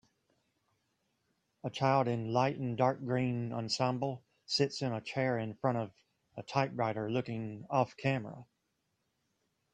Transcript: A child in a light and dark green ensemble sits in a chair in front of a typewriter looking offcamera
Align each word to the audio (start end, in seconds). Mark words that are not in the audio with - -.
A 1.63 1.69
child 1.69 2.07
in 2.07 2.21
a 2.25 2.31
light 2.31 2.57
and 2.57 2.75
dark 2.75 3.05
green 3.05 3.53
ensemble 3.53 4.23
sits 4.47 4.81
in 4.81 4.91
a 4.93 4.99
chair 4.99 5.37
in 5.37 5.53
front 5.53 5.77
of 5.77 5.91
a 6.35 6.41
typewriter 6.41 7.07
looking 7.07 7.67
offcamera 7.69 8.47